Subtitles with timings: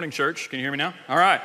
[0.00, 0.48] morning, church.
[0.48, 0.94] Can you hear me now?
[1.10, 1.42] All right.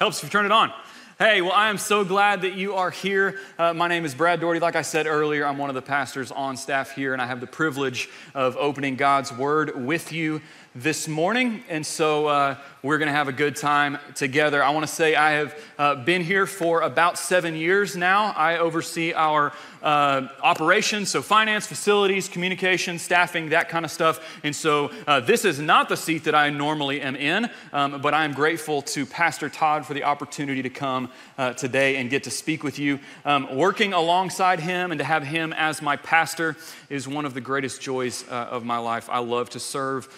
[0.00, 0.72] Helps if you turn it on.
[1.16, 3.38] Hey, well, I am so glad that you are here.
[3.56, 4.58] Uh, my name is Brad Doherty.
[4.58, 7.40] Like I said earlier, I'm one of the pastors on staff here, and I have
[7.40, 10.40] the privilege of opening God's Word with you
[10.74, 11.62] this morning.
[11.68, 14.62] And so uh, we're going to have a good time together.
[14.62, 18.32] I want to say I have uh, been here for about seven years now.
[18.36, 24.40] I oversee our uh, operations, so finance, facilities, communication, staffing, that kind of stuff.
[24.44, 28.14] And so uh, this is not the seat that I normally am in, um, but
[28.14, 32.24] I am grateful to Pastor Todd for the opportunity to come uh, today and get
[32.24, 32.98] to speak with you.
[33.24, 36.56] Um, working alongside him and to have him as my pastor
[36.88, 39.08] is one of the greatest joys uh, of my life.
[39.10, 40.08] I love to serve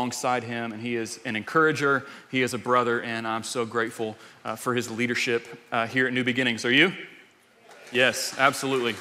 [0.00, 4.16] alongside him, and he is an encourager, he is a brother, and I'm so grateful
[4.46, 6.64] uh, for his leadership uh, here at New Beginnings.
[6.64, 6.94] Are you?
[7.92, 8.94] Yes, absolutely.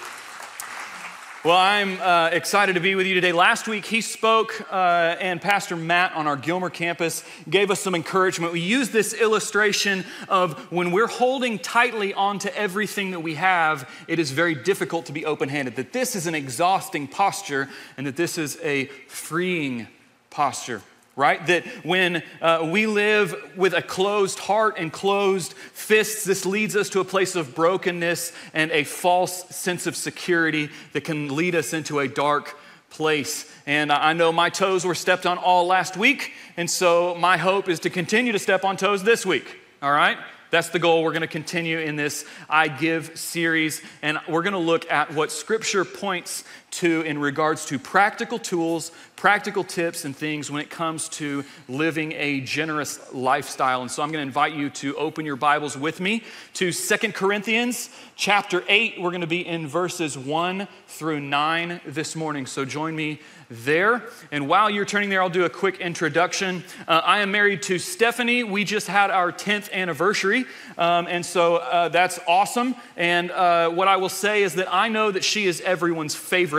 [1.45, 3.31] Well, I'm uh, excited to be with you today.
[3.31, 7.95] Last week, he spoke, uh, and Pastor Matt on our Gilmer campus gave us some
[7.95, 8.52] encouragement.
[8.52, 14.20] We used this illustration of when we're holding tightly onto everything that we have, it
[14.20, 15.77] is very difficult to be open handed.
[15.77, 19.88] That this is an exhausting posture, and that this is a freeing
[20.30, 20.81] posture
[21.19, 21.45] right?
[21.47, 26.88] That when uh, we live with a closed heart and closed fists, this leads us
[26.91, 31.73] to a place of brokenness and a false sense of security that can lead us
[31.73, 32.58] into a dark
[32.89, 33.52] place.
[33.67, 37.67] And I know my toes were stepped on all last week, and so my hope
[37.67, 40.17] is to continue to step on toes this week, all right?
[40.52, 41.04] That's the goal.
[41.04, 45.14] We're going to continue in this I Give series, and we're going to look at
[45.14, 50.69] what Scripture points to in regards to practical tools, practical tips, and things when it
[50.69, 53.81] comes to living a generous lifestyle.
[53.81, 56.23] And so I'm going to invite you to open your Bibles with me
[56.55, 58.99] to Second Corinthians chapter 8.
[58.99, 62.45] We're going to be in verses 1 through 9 this morning.
[62.45, 63.19] So join me
[63.49, 64.03] there.
[64.31, 66.63] And while you're turning there, I'll do a quick introduction.
[66.87, 68.43] Uh, I am married to Stephanie.
[68.43, 70.45] We just had our 10th anniversary.
[70.77, 72.75] Um, and so uh, that's awesome.
[72.97, 76.58] And uh, what I will say is that I know that she is everyone's favorite.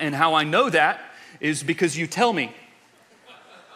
[0.00, 1.00] And how I know that
[1.40, 2.52] is because you tell me.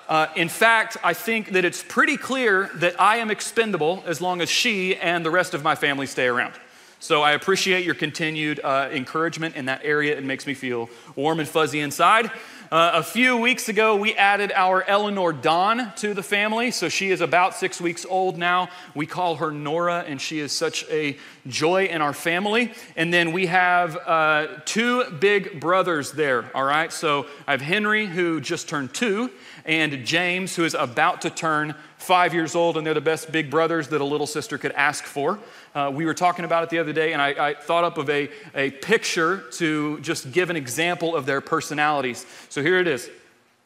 [0.08, 4.40] Uh, in fact, I think that it's pretty clear that I am expendable as long
[4.42, 6.54] as she and the rest of my family stay around.
[6.98, 10.16] So I appreciate your continued uh, encouragement in that area.
[10.16, 12.30] It makes me feel warm and fuzzy inside.
[12.72, 16.70] Uh, a few weeks ago, we added our Eleanor Dawn to the family.
[16.70, 18.68] So she is about six weeks old now.
[18.94, 22.72] We call her Nora, and she is such a joy in our family.
[22.96, 26.90] And then we have uh, two big brothers there, all right?
[26.90, 29.30] So I have Henry, who just turned two,
[29.66, 33.50] and James, who is about to turn five years old, and they're the best big
[33.50, 35.38] brothers that a little sister could ask for.
[35.74, 38.08] Uh, we were talking about it the other day, and I, I, thought up of
[38.08, 42.24] a, a picture to just give an example of their personalities.
[42.48, 43.10] So here it is.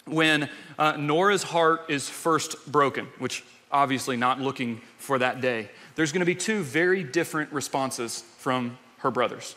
[0.07, 0.49] When
[0.79, 6.21] uh, Nora's heart is first broken, which obviously not looking for that day, there's going
[6.21, 9.55] to be two very different responses from her brothers.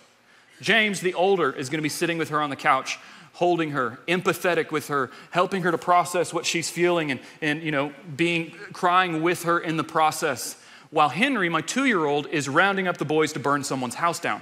[0.60, 3.00] James, the older, is going to be sitting with her on the couch
[3.34, 7.72] holding her, empathetic with her, helping her to process what she's feeling and, and you
[7.72, 10.61] know, being crying with her in the process.
[10.92, 14.20] While Henry, my two year old, is rounding up the boys to burn someone's house
[14.20, 14.42] down.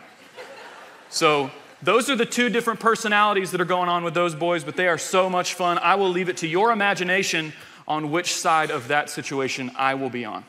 [1.10, 1.52] So,
[1.82, 4.88] those are the two different personalities that are going on with those boys, but they
[4.88, 5.78] are so much fun.
[5.78, 7.54] I will leave it to your imagination
[7.88, 10.44] on which side of that situation I will be on.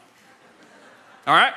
[1.26, 1.52] All right?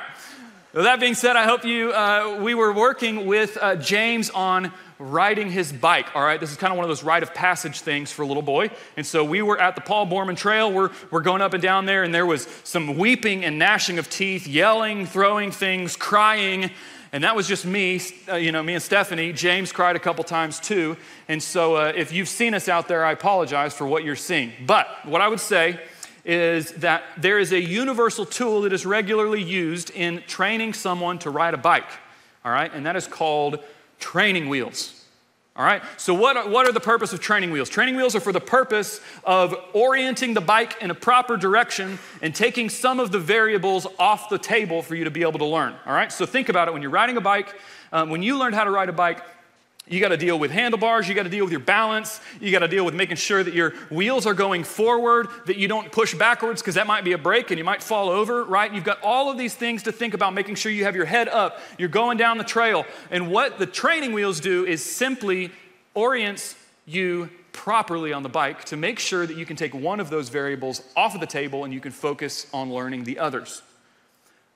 [0.74, 4.72] With that being said, I hope you, uh, we were working with uh, James on
[5.04, 6.16] riding his bike.
[6.16, 8.26] All right, this is kind of one of those rite of passage things for a
[8.26, 8.70] little boy.
[8.96, 10.72] And so we were at the Paul Boorman Trail.
[10.72, 14.10] We're, we're going up and down there, and there was some weeping and gnashing of
[14.10, 16.72] teeth, yelling, throwing things, crying.
[17.12, 19.34] And that was just me, uh, you know, me and Stephanie.
[19.34, 20.98] James cried a couple times too.
[21.28, 24.52] And so uh, if you've seen us out there, I apologize for what you're seeing.
[24.66, 25.80] But what I would say
[26.26, 31.30] is that there is a universal tool that is regularly used in training someone to
[31.30, 31.90] ride a bike.
[32.46, 33.60] All right, and that is called
[34.04, 35.00] training wheels.
[35.56, 37.70] All right, so what are, what are the purpose of training wheels?
[37.70, 42.36] Training wheels are for the purpose of orienting the bike in a proper direction and
[42.36, 45.76] taking some of the variables off the table for you to be able to learn.
[45.86, 47.56] All right, so think about it when you're riding a bike,
[47.92, 49.24] um, when you learned how to ride a bike,
[49.88, 52.60] you got to deal with handlebars, you got to deal with your balance, you got
[52.60, 56.14] to deal with making sure that your wheels are going forward, that you don't push
[56.14, 58.74] backwards because that might be a break and you might fall over, right?
[58.74, 61.28] You've got all of these things to think about, making sure you have your head
[61.28, 62.86] up, you're going down the trail.
[63.12, 65.52] And what the training wheels do is simply
[65.96, 66.56] orients
[66.86, 70.30] you properly on the bike to make sure that you can take one of those
[70.30, 73.62] variables off of the table and you can focus on learning the others.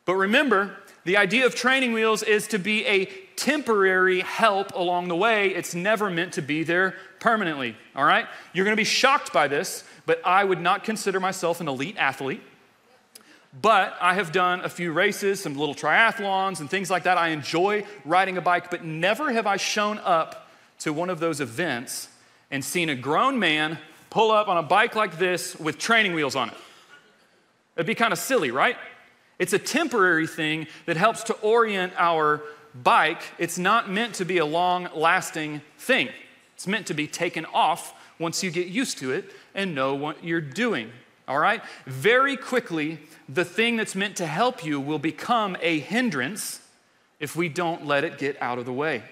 [0.08, 3.06] But remember, the idea of training wheels is to be a
[3.36, 5.54] temporary help along the way.
[5.54, 8.26] It's never meant to be there permanently, all right?
[8.54, 11.98] You're going to be shocked by this, but I would not consider myself an elite
[11.98, 12.42] athlete.
[13.62, 17.18] But I have done a few races, some little triathlons and things like that.
[17.18, 20.50] I enjoy riding a bike, but never have I shown up
[20.80, 22.08] to one of those events
[22.50, 23.78] and seen a grown man
[24.10, 26.58] pull up on a bike like this with training wheels on it.
[27.76, 28.78] It'd be kind of silly, right?
[29.40, 32.42] It's a temporary thing that helps to orient our
[32.74, 33.22] bike.
[33.38, 36.10] It's not meant to be a long lasting thing.
[36.56, 40.24] It's meant to be taken off once you get used to it and know what
[40.24, 40.92] you're doing.
[41.28, 41.62] All right?
[41.86, 43.00] Very quickly,
[43.30, 46.62] the thing that's meant to help you will become a hindrance
[47.20, 49.04] if we don't let it get out of the way.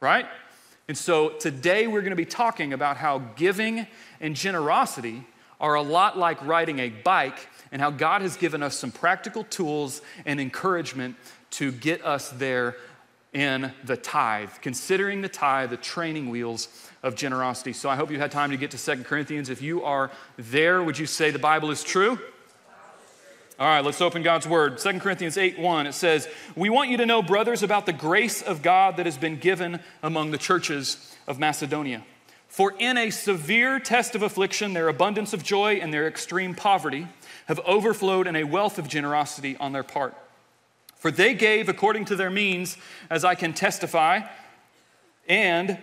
[0.00, 0.26] Right?
[0.88, 3.86] And so today we're going to be talking about how giving
[4.20, 5.24] and generosity
[5.60, 9.42] are a lot like riding a bike and how God has given us some practical
[9.42, 11.16] tools and encouragement
[11.50, 12.76] to get us there
[13.32, 16.68] in the tithe, considering the tithe the training wheels
[17.02, 17.72] of generosity.
[17.72, 19.50] So I hope you had time to get to Second Corinthians.
[19.50, 22.16] If you are there, would you say the Bible is true?
[23.58, 24.78] All right, let's open God's word.
[24.78, 28.40] 2 Corinthians 8 1, it says, We want you to know, brothers, about the grace
[28.40, 32.04] of God that has been given among the churches of Macedonia.
[32.46, 37.08] For in a severe test of affliction, their abundance of joy and their extreme poverty
[37.46, 40.14] have overflowed in a wealth of generosity on their part.
[40.96, 42.78] For they gave according to their means,
[43.10, 44.20] as I can testify,
[45.28, 45.82] and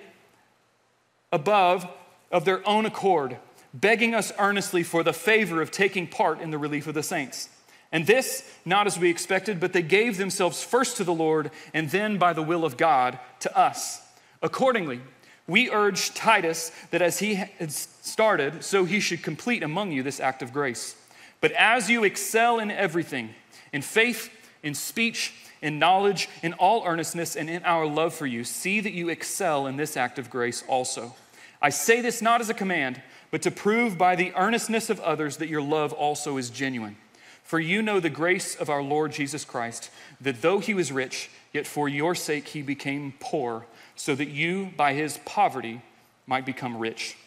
[1.32, 1.88] above
[2.32, 3.38] of their own accord,
[3.74, 7.50] begging us earnestly for the favor of taking part in the relief of the saints.
[7.92, 11.90] And this, not as we expected, but they gave themselves first to the Lord, and
[11.90, 14.02] then by the will of God to us.
[14.42, 15.02] Accordingly,
[15.46, 20.20] we urge Titus that as he had started, so he should complete among you this
[20.20, 20.96] act of grace.
[21.42, 23.34] But as you excel in everything,
[23.74, 24.30] in faith,
[24.64, 28.44] in speech, in knowledge, in all earnestness, and in our love for you.
[28.44, 31.16] See that you excel in this act of grace also.
[31.62, 35.38] I say this not as a command, but to prove by the earnestness of others
[35.38, 36.98] that your love also is genuine.
[37.44, 39.90] For you know the grace of our Lord Jesus Christ,
[40.20, 43.66] that though he was rich, yet for your sake he became poor,
[43.96, 45.82] so that you, by his poverty,
[46.26, 47.18] might become rich.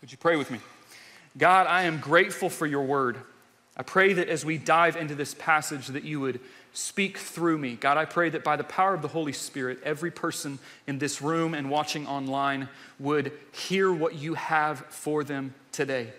[0.00, 0.58] Would you pray with me?
[1.38, 3.18] God, I am grateful for your word.
[3.76, 6.40] I pray that as we dive into this passage that you would
[6.72, 7.76] speak through me.
[7.76, 11.22] God, I pray that by the power of the Holy Spirit, every person in this
[11.22, 12.68] room and watching online
[12.98, 16.12] would hear what you have for them today.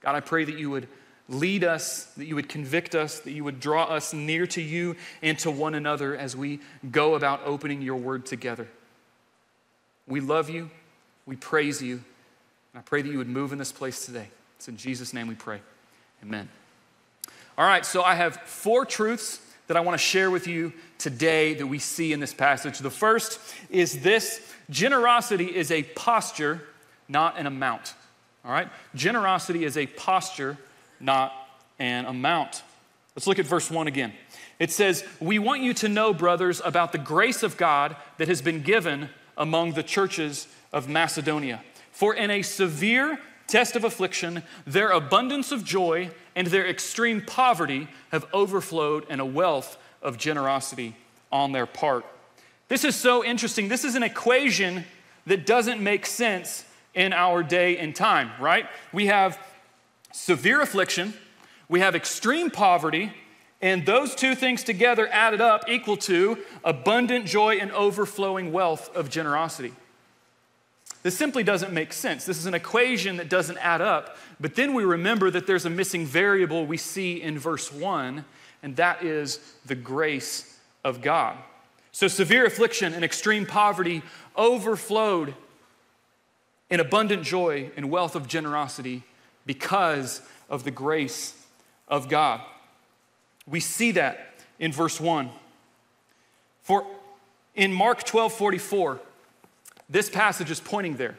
[0.00, 0.88] God, I pray that you would
[1.28, 4.96] lead us, that you would convict us, that you would draw us near to you
[5.22, 8.68] and to one another as we go about opening your word together.
[10.06, 10.70] We love you,
[11.24, 12.02] we praise you,
[12.72, 14.28] and I pray that you would move in this place today.
[14.56, 15.60] It's in Jesus' name we pray.
[16.24, 16.48] Amen.
[17.58, 21.54] All right, so I have four truths that I want to share with you today
[21.54, 22.78] that we see in this passage.
[22.78, 23.38] The first
[23.68, 24.40] is this
[24.70, 26.62] generosity is a posture,
[27.08, 27.94] not an amount.
[28.44, 28.68] All right?
[28.94, 30.56] Generosity is a posture,
[30.98, 31.32] not
[31.78, 32.62] an amount.
[33.14, 34.12] Let's look at verse 1 again.
[34.58, 38.40] It says, We want you to know, brothers, about the grace of God that has
[38.40, 41.62] been given among the churches of Macedonia.
[41.92, 47.88] For in a severe test of affliction, their abundance of joy and their extreme poverty
[48.10, 50.96] have overflowed in a wealth of generosity
[51.30, 52.04] on their part.
[52.68, 53.68] This is so interesting.
[53.68, 54.84] This is an equation
[55.26, 58.66] that doesn't make sense in our day and time, right?
[58.92, 59.38] We have
[60.12, 61.14] severe affliction,
[61.68, 63.12] we have extreme poverty,
[63.60, 69.08] and those two things together added up equal to abundant joy and overflowing wealth of
[69.08, 69.72] generosity.
[71.04, 72.24] This simply doesn't make sense.
[72.24, 74.16] This is an equation that doesn't add up.
[74.40, 78.24] But then we remember that there's a missing variable we see in verse 1,
[78.62, 81.36] and that is the grace of God.
[81.92, 84.02] So severe affliction and extreme poverty
[84.34, 85.34] overflowed
[86.70, 89.02] in abundant joy and wealth of generosity
[89.44, 91.34] because of the grace
[91.86, 92.40] of God.
[93.46, 95.28] We see that in verse 1.
[96.62, 96.86] For
[97.54, 99.00] in Mark 12 44,
[99.94, 101.14] this passage is pointing there.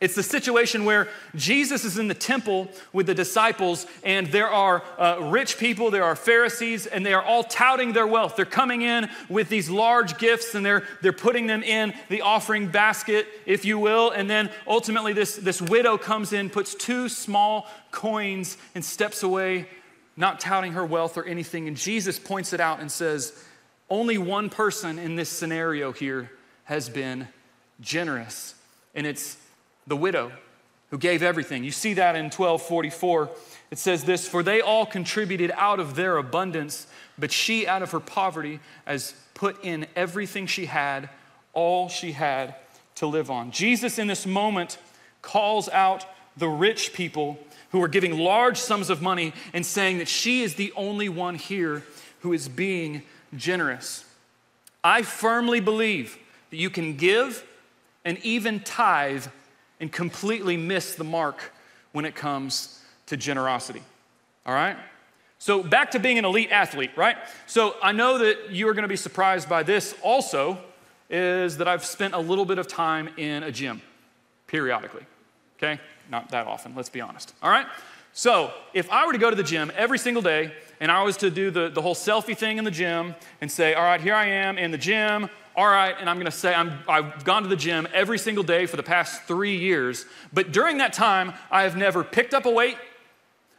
[0.00, 4.82] It's the situation where Jesus is in the temple with the disciples, and there are
[4.98, 8.34] uh, rich people, there are Pharisees, and they are all touting their wealth.
[8.34, 12.66] They're coming in with these large gifts and they're, they're putting them in the offering
[12.66, 14.10] basket, if you will.
[14.10, 19.68] And then ultimately, this, this widow comes in, puts two small coins, and steps away,
[20.16, 21.68] not touting her wealth or anything.
[21.68, 23.40] And Jesus points it out and says,
[23.88, 26.32] Only one person in this scenario here
[26.64, 27.28] has been
[27.80, 28.54] generous,
[28.94, 29.36] and it's
[29.86, 30.32] the widow
[30.90, 31.64] who gave everything.
[31.64, 33.30] You see that in 1244.
[33.70, 36.86] It says this For they all contributed out of their abundance,
[37.18, 41.08] but she out of her poverty has put in everything she had,
[41.52, 42.54] all she had
[42.96, 43.50] to live on.
[43.50, 44.78] Jesus, in this moment,
[45.22, 47.38] calls out the rich people
[47.72, 51.34] who are giving large sums of money and saying that she is the only one
[51.34, 51.82] here
[52.20, 53.02] who is being
[53.36, 54.04] generous.
[54.82, 56.18] I firmly believe
[56.50, 57.44] that you can give
[58.04, 59.26] and even tithe
[59.80, 61.52] and completely miss the mark
[61.92, 63.82] when it comes to generosity.
[64.46, 64.76] All right?
[65.38, 67.16] So, back to being an elite athlete, right?
[67.46, 70.58] So, I know that you are going to be surprised by this also,
[71.10, 73.82] is that I've spent a little bit of time in a gym
[74.46, 75.04] periodically.
[75.58, 75.80] Okay?
[76.10, 77.34] Not that often, let's be honest.
[77.42, 77.66] All right?
[78.12, 81.16] So, if I were to go to the gym every single day and I was
[81.18, 84.14] to do the, the whole selfie thing in the gym and say, all right, here
[84.14, 87.48] I am in the gym, all right, and I'm gonna say I'm, I've gone to
[87.48, 91.62] the gym every single day for the past three years, but during that time, I
[91.62, 92.76] have never picked up a weight,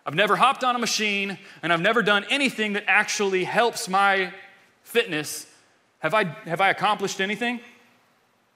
[0.05, 4.33] I've never hopped on a machine, and I've never done anything that actually helps my
[4.83, 5.47] fitness.
[5.99, 7.59] Have I, have I accomplished anything?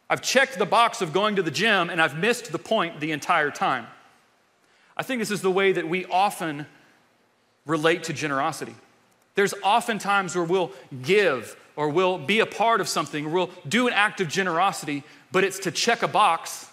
[0.09, 3.11] I've checked the box of going to the gym and I've missed the point the
[3.11, 3.87] entire time.
[4.97, 6.65] I think this is the way that we often
[7.65, 8.75] relate to generosity.
[9.39, 13.49] There's often times where we'll give or we'll be a part of something, or we'll
[13.69, 16.69] do an act of generosity, but it's to check a box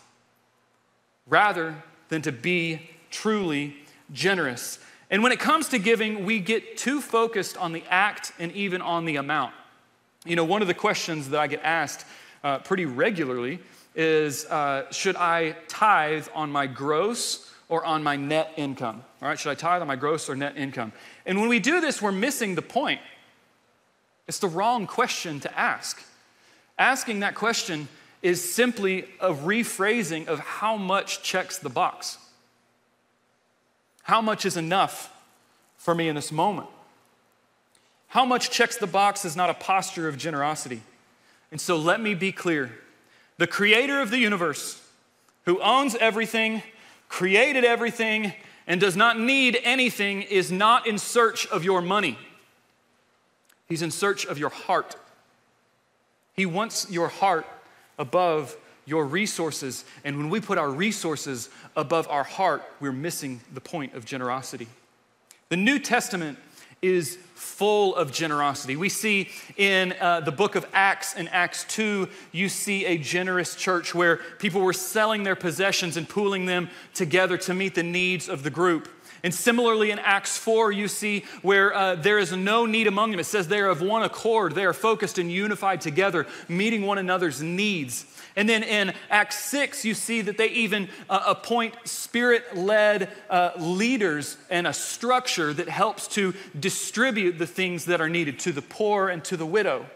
[1.29, 1.77] rather
[2.09, 3.77] than to be truly
[4.13, 4.81] generous.
[5.13, 8.83] And when it comes to giving, we get too focused on the act and even
[8.83, 9.55] on the amount.
[10.25, 12.05] You know, one of the questions that I get asked
[12.43, 13.61] uh, pretty regularly
[13.95, 19.05] is uh, should I tithe on my gross or on my net income?
[19.23, 20.93] All right, should I tithe on my gross or net income?
[21.27, 23.01] And when we do this, we're missing the point.
[24.27, 26.03] It's the wrong question to ask.
[26.79, 27.89] Asking that question
[28.23, 32.19] is simply a rephrasing of how much checks the box.
[34.05, 35.13] How much is enough
[35.77, 36.69] for me in this moment?
[38.09, 40.81] How much checks the box is not a posture of generosity.
[41.51, 42.73] And so let me be clear
[43.39, 44.83] the creator of the universe,
[45.45, 46.63] who owns everything,
[47.09, 48.33] created everything,
[48.67, 52.19] and does not need anything, is not in search of your money.
[53.69, 54.97] He's in search of your heart.
[56.35, 57.47] He wants your heart
[57.99, 59.85] above your resources.
[60.05, 64.69] And when we put our resources above our heart, we're missing the point of generosity.
[65.49, 66.39] The New Testament
[66.83, 68.77] is full of generosity.
[68.77, 73.55] We see in uh, the book of Acts, in Acts 2, you see a generous
[73.55, 78.29] church where people were selling their possessions and pooling them together to meet the needs
[78.29, 78.89] of the group.
[79.23, 83.21] And similarly, in Acts 4, you see where uh, there is no need among them.
[83.21, 86.99] It says they are of one accord, they are focused and unified together, meeting one
[86.99, 88.05] another's needs.
[88.37, 93.53] And then in Acts 6, you see that they even uh, appoint spirit led uh,
[93.59, 98.61] leaders and a structure that helps to distribute the things that are needed to the
[98.61, 99.87] poor and to the widow.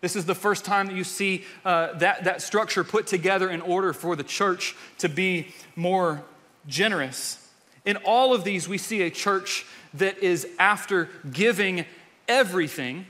[0.00, 3.60] This is the first time that you see uh, that, that structure put together in
[3.60, 6.24] order for the church to be more
[6.66, 7.48] generous.
[7.84, 11.86] In all of these, we see a church that is after giving
[12.26, 13.06] everything,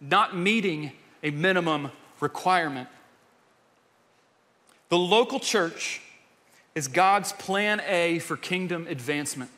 [0.00, 2.88] not meeting a minimum requirement.
[4.90, 6.02] The local church
[6.74, 9.50] is God's plan A for kingdom advancement.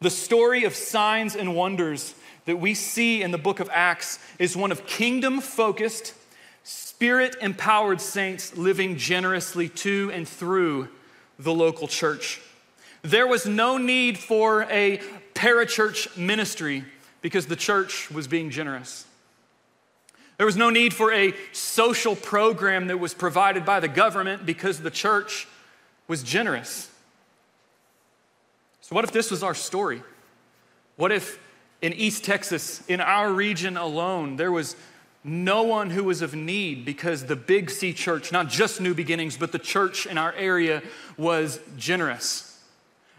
[0.00, 2.14] The story of signs and wonders
[2.46, 6.14] that we see in the book of Acts is one of kingdom focused,
[6.64, 10.88] spirit empowered saints living generously to and through
[11.38, 12.40] the local church.
[13.02, 15.00] There was no need for a
[15.34, 16.84] parachurch ministry
[17.20, 19.04] because the church was being generous.
[20.40, 24.80] There was no need for a social program that was provided by the government because
[24.80, 25.46] the church
[26.08, 26.90] was generous.
[28.80, 30.02] So, what if this was our story?
[30.96, 31.38] What if
[31.82, 34.76] in East Texas, in our region alone, there was
[35.22, 39.36] no one who was of need because the Big C church, not just New Beginnings,
[39.36, 40.82] but the church in our area
[41.18, 42.64] was generous?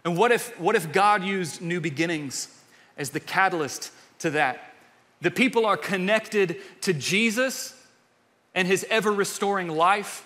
[0.04, 2.48] And what if, what if God used New Beginnings
[2.98, 4.71] as the catalyst to that?
[5.22, 7.76] The people are connected to Jesus
[8.54, 10.26] and his ever restoring life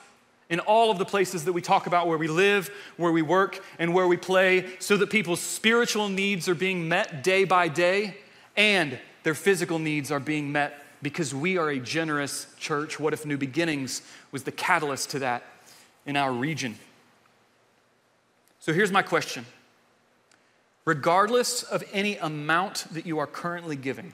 [0.50, 3.64] in all of the places that we talk about where we live, where we work,
[3.80, 8.16] and where we play, so that people's spiritual needs are being met day by day
[8.56, 13.00] and their physical needs are being met because we are a generous church.
[13.00, 15.44] What if New Beginnings was the catalyst to that
[16.06, 16.78] in our region?
[18.60, 19.46] So here's my question
[20.86, 24.14] regardless of any amount that you are currently giving,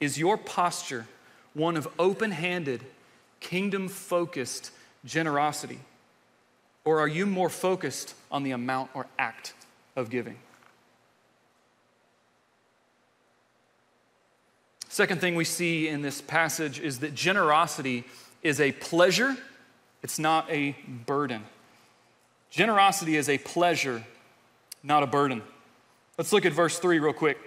[0.00, 1.06] is your posture
[1.54, 2.82] one of open handed,
[3.40, 4.70] kingdom focused
[5.04, 5.80] generosity?
[6.84, 9.54] Or are you more focused on the amount or act
[9.96, 10.36] of giving.
[14.88, 18.04] Second thing we see in this passage is that generosity
[18.42, 19.36] is a pleasure,
[20.02, 20.76] it's not a
[21.06, 21.42] burden.
[22.50, 24.04] Generosity is a pleasure,
[24.82, 25.42] not a burden.
[26.16, 27.38] Let's look at verse 3 real quick.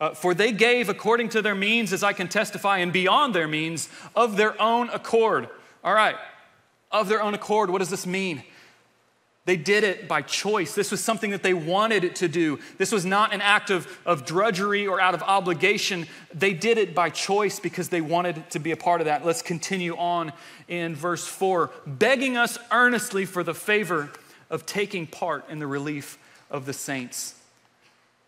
[0.00, 3.48] Uh, For they gave according to their means, as I can testify, and beyond their
[3.48, 5.48] means, of their own accord.
[5.84, 6.16] All right,
[6.90, 8.42] of their own accord, what does this mean?
[9.46, 10.74] They did it by choice.
[10.74, 12.58] This was something that they wanted to do.
[12.78, 16.06] This was not an act of, of drudgery or out of obligation.
[16.32, 19.24] They did it by choice because they wanted to be a part of that.
[19.24, 20.32] Let's continue on
[20.68, 24.10] in verse 4 begging us earnestly for the favor
[24.50, 26.18] of taking part in the relief
[26.50, 27.39] of the saints.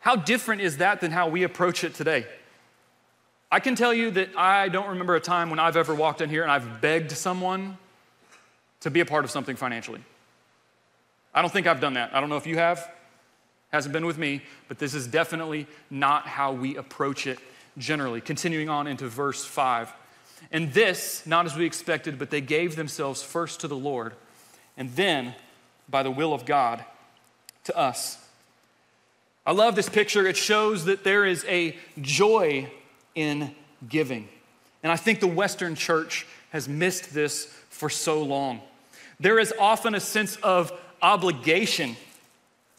[0.03, 2.27] How different is that than how we approach it today?
[3.53, 6.29] I can tell you that I don't remember a time when I've ever walked in
[6.29, 7.79] here and I've begged someone
[8.81, 10.01] to be a part of something financially.
[11.33, 12.13] I don't think I've done that.
[12.13, 12.91] I don't know if you have.
[13.73, 17.39] Hasn't been with me, but this is definitely not how we approach it
[17.79, 18.21] generally.
[18.21, 19.93] Continuing on into verse 5.
[20.51, 24.15] And this, not as we expected, but they gave themselves first to the Lord,
[24.77, 25.37] and then,
[25.89, 26.85] by the will of God,
[27.65, 28.19] to us.
[29.45, 30.27] I love this picture.
[30.27, 32.71] It shows that there is a joy
[33.15, 33.55] in
[33.89, 34.29] giving.
[34.83, 38.61] And I think the Western church has missed this for so long.
[39.19, 41.97] There is often a sense of obligation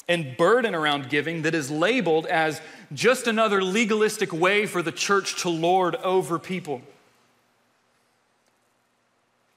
[0.08, 2.62] and burden around giving that is labeled as
[2.94, 6.82] just another legalistic way for the church to lord over people.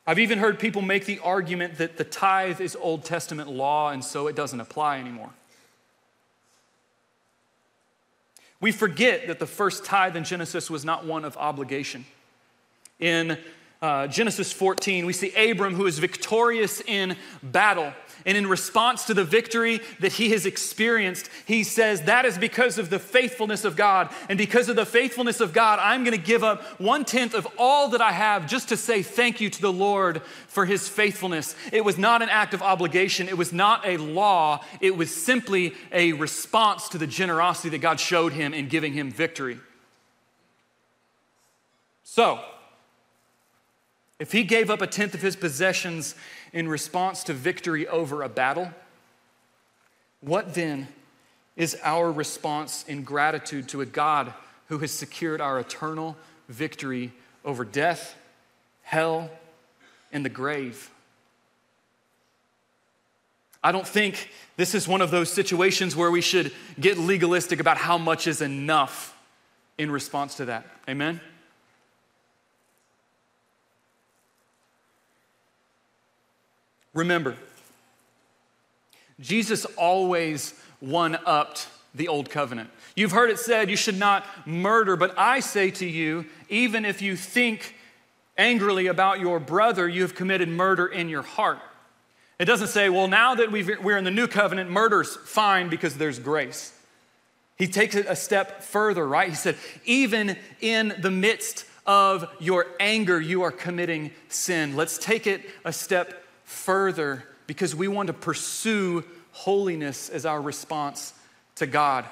[0.07, 4.05] I've even heard people make the argument that the tithe is Old Testament law and
[4.05, 5.31] so it doesn't apply anymore.
[8.61, 12.07] We forget that the first tithe in Genesis was not one of obligation.
[12.99, 13.39] In
[13.83, 17.93] uh, Genesis 14, we see Abram who is victorious in battle.
[18.27, 22.77] And in response to the victory that he has experienced, he says, That is because
[22.77, 24.13] of the faithfulness of God.
[24.29, 27.47] And because of the faithfulness of God, I'm going to give up one tenth of
[27.57, 31.55] all that I have just to say thank you to the Lord for his faithfulness.
[31.73, 35.75] It was not an act of obligation, it was not a law, it was simply
[35.93, 39.61] a response to the generosity that God showed him in giving him victory.
[42.03, 42.41] So,
[44.19, 46.15] if he gave up a tenth of his possessions
[46.53, 48.71] in response to victory over a battle,
[50.21, 50.89] what then
[51.57, 54.33] is our response in gratitude to a God
[54.69, 56.17] who has secured our eternal
[56.49, 57.13] victory
[57.45, 58.17] over death,
[58.83, 59.31] hell,
[60.13, 60.91] and the grave?
[63.63, 67.79] I don't think this is one of those situations where we should get legalistic about
[67.79, 69.17] how much is enough
[69.77, 70.67] in response to that.
[70.89, 71.21] Amen?
[76.97, 77.37] Remember,
[79.21, 82.71] Jesus always one upped the old covenant.
[82.97, 87.03] You've heard it said you should not murder, but I say to you, even if
[87.03, 87.75] you think
[88.39, 91.59] angrily about your brother, you have committed murder in your heart.
[92.39, 95.97] It doesn't say, well, now that we are in the new covenant, murder's fine because
[95.97, 96.73] there's grace.
[97.57, 99.29] He takes it a step further, right?
[99.29, 104.77] He said, even in the midst of your anger, you are committing sin.
[104.77, 111.13] Let's take it a step further because we want to pursue holiness as our response
[111.57, 112.07] to God.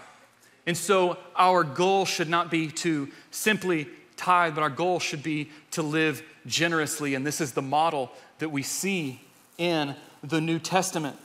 [0.67, 5.51] And so our goal should not be to simply tithe, but our goal should be
[5.73, 7.15] to live generously.
[7.15, 9.21] And this is the model that we see
[9.57, 11.17] in the New Testament.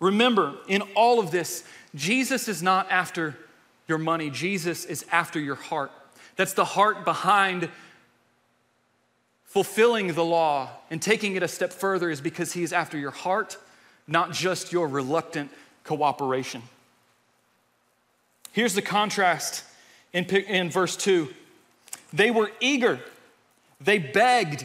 [0.00, 3.36] Remember, in all of this, Jesus is not after
[3.88, 5.90] your money, Jesus is after your heart.
[6.36, 7.68] That's the heart behind
[9.58, 13.10] fulfilling the law and taking it a step further is because he is after your
[13.10, 13.56] heart,
[14.06, 15.50] not just your reluctant
[15.82, 16.62] cooperation.
[18.52, 19.64] Here's the contrast
[20.12, 21.34] in, in verse 2
[22.12, 23.00] they were eager,
[23.80, 24.64] they begged,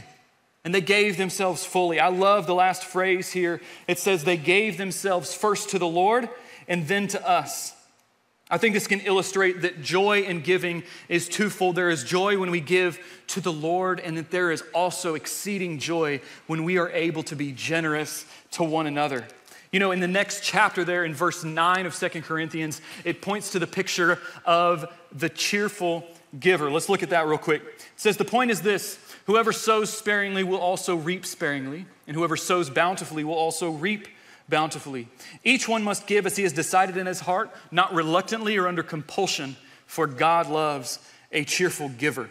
[0.63, 1.99] and they gave themselves fully.
[1.99, 3.61] I love the last phrase here.
[3.87, 6.29] It says, They gave themselves first to the Lord
[6.67, 7.73] and then to us.
[8.53, 11.75] I think this can illustrate that joy in giving is twofold.
[11.75, 15.79] There is joy when we give to the Lord, and that there is also exceeding
[15.79, 19.25] joy when we are able to be generous to one another.
[19.71, 23.53] You know, in the next chapter, there in verse 9 of Second Corinthians, it points
[23.53, 26.05] to the picture of the cheerful
[26.39, 26.69] giver.
[26.69, 27.63] Let's look at that real quick.
[27.63, 32.37] It says, The point is this whoever sows sparingly will also reap sparingly, and whoever
[32.37, 34.07] sows bountifully will also reap
[34.53, 35.07] bountifully.
[35.43, 38.83] Each one must give as he has decided in his heart, not reluctantly or under
[38.83, 39.55] compulsion,
[39.87, 40.99] for God loves
[41.31, 42.29] a cheerful giver.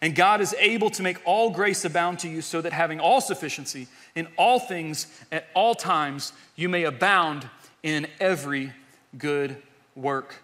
[0.00, 3.20] And God is able to make all grace abound to you, so that having all
[3.20, 7.50] sufficiency in all things at all times, you may abound
[7.82, 8.72] in every
[9.18, 9.60] good
[9.96, 10.36] work.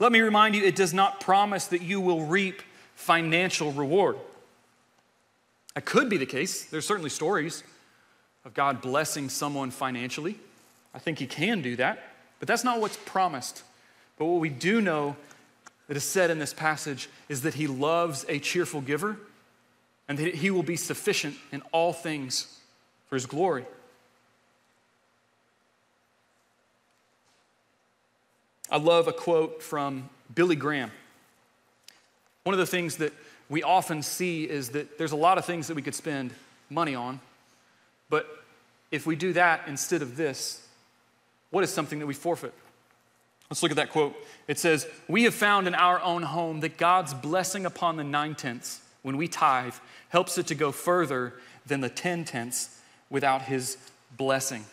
[0.00, 2.62] Let me remind you, it does not promise that you will reap
[2.96, 4.16] financial reward.
[5.76, 6.64] That could be the case.
[6.64, 7.62] There's certainly stories
[8.44, 10.36] of God blessing someone financially.
[10.94, 12.02] I think He can do that,
[12.38, 13.62] but that's not what's promised.
[14.18, 15.16] But what we do know
[15.88, 19.16] that is said in this passage is that He loves a cheerful giver
[20.08, 22.58] and that He will be sufficient in all things
[23.08, 23.64] for His glory.
[28.70, 30.92] I love a quote from Billy Graham.
[32.44, 33.12] One of the things that
[33.48, 36.32] we often see is that there's a lot of things that we could spend
[36.70, 37.20] money on,
[38.10, 38.26] but
[38.90, 40.66] if we do that instead of this,
[41.50, 42.52] what is something that we forfeit?
[43.48, 44.14] Let's look at that quote.
[44.46, 48.34] It says, We have found in our own home that God's blessing upon the nine
[48.34, 49.74] tenths when we tithe
[50.10, 51.32] helps it to go further
[51.66, 53.76] than the ten tenths without his
[54.16, 54.64] blessing.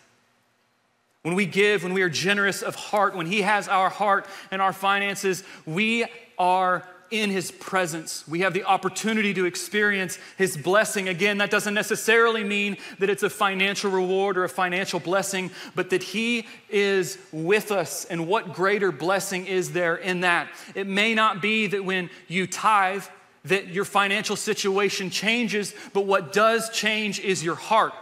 [1.28, 4.62] When we give, when we are generous of heart, when He has our heart and
[4.62, 6.06] our finances, we
[6.38, 8.28] are in His presence.
[8.28, 11.10] We have the opportunity to experience His blessing.
[11.10, 15.90] Again, that doesn't necessarily mean that it's a financial reward or a financial blessing, but
[15.92, 18.06] that He is with us.
[18.06, 20.50] And what greater blessing is there in that?
[20.76, 23.04] It may not be that when you tithe,
[23.46, 27.94] that your financial situation changes, but what does change is your heart.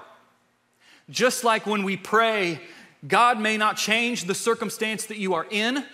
[1.09, 2.59] Just like when we pray,
[3.07, 5.85] God may not change the circumstance that you are in,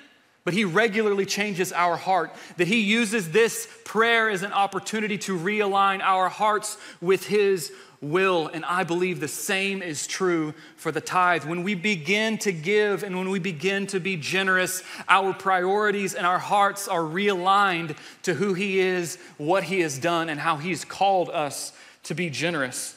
[0.43, 2.33] but He regularly changes our heart.
[2.57, 8.47] That He uses this prayer as an opportunity to realign our hearts with His will.
[8.47, 11.45] And I believe the same is true for the tithe.
[11.45, 16.25] When we begin to give and when we begin to be generous, our priorities and
[16.25, 20.83] our hearts are realigned to who He is, what He has done, and how He's
[20.83, 21.73] called us
[22.03, 22.95] to be generous.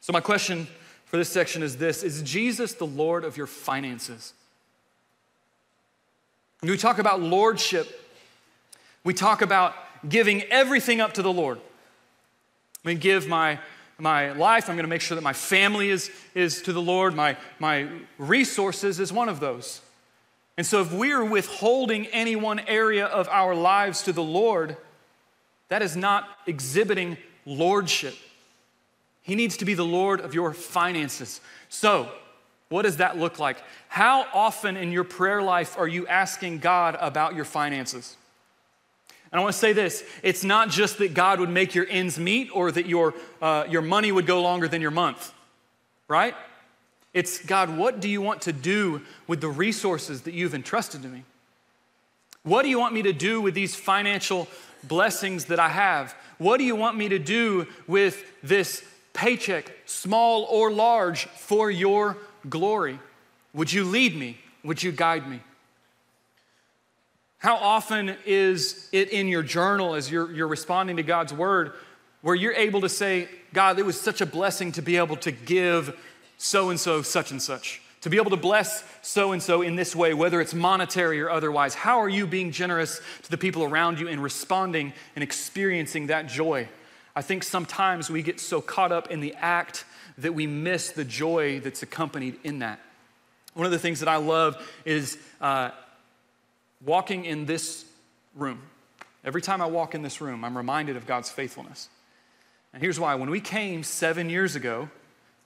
[0.00, 0.68] So, my question
[1.06, 4.34] for this section is this Is Jesus the Lord of your finances?
[6.62, 7.88] We talk about lordship,
[9.04, 9.74] we talk about
[10.08, 11.58] giving everything up to the Lord.
[11.58, 13.58] I'm going to give my,
[13.98, 17.14] my life, I'm going to make sure that my family is, is to the Lord,
[17.14, 19.80] my, my resources is one of those.
[20.56, 24.76] And so, if we are withholding any one area of our lives to the Lord,
[25.68, 27.16] that is not exhibiting
[27.46, 28.14] lordship.
[29.22, 31.40] He needs to be the Lord of your finances.
[31.68, 32.10] So,
[32.68, 33.58] what does that look like?
[33.88, 38.16] How often in your prayer life are you asking God about your finances?
[39.30, 42.18] And I want to say this it's not just that God would make your ends
[42.18, 45.32] meet or that your, uh, your money would go longer than your month,
[46.08, 46.34] right?
[47.14, 51.08] It's God, what do you want to do with the resources that you've entrusted to
[51.08, 51.24] me?
[52.42, 54.46] What do you want me to do with these financial
[54.84, 56.14] blessings that I have?
[56.38, 62.16] What do you want me to do with this paycheck, small or large, for your
[62.48, 62.98] glory?
[63.54, 64.38] Would you lead me?
[64.64, 65.40] Would you guide me?
[67.38, 71.72] How often is it in your journal as you're, you're responding to God's word
[72.20, 75.30] where you're able to say, God, it was such a blessing to be able to
[75.30, 75.96] give
[76.36, 79.76] so and so, such and such, to be able to bless so and so in
[79.76, 81.74] this way, whether it's monetary or otherwise?
[81.74, 86.26] How are you being generous to the people around you and responding and experiencing that
[86.26, 86.68] joy?
[87.14, 89.84] I think sometimes we get so caught up in the act
[90.18, 92.80] that we miss the joy that's accompanied in that.
[93.54, 95.70] One of the things that I love is uh,
[96.84, 97.84] walking in this
[98.34, 98.62] room.
[99.24, 101.88] Every time I walk in this room, I'm reminded of God's faithfulness.
[102.72, 103.14] And here's why.
[103.14, 104.88] When we came seven years ago,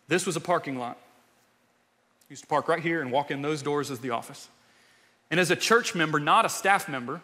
[0.09, 0.99] this was a parking lot.
[2.29, 4.49] Used to park right here and walk in those doors as the office.
[5.31, 7.21] And as a church member, not a staff member,